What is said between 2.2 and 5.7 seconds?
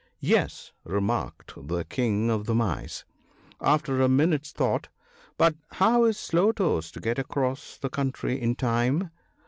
of the Mice, after a minute's thought; "but